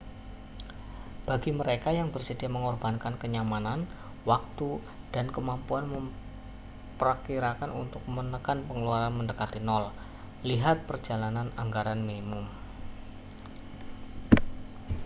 [1.29, 3.79] bagi mereka yang bersedia mengorbankan kenyamanan
[4.31, 4.69] waktu
[5.13, 9.83] dan kemampuan memprakirakan untuk menekan pengeluaran mendekati nol
[10.49, 12.45] lihat perjalanan anggaran minimum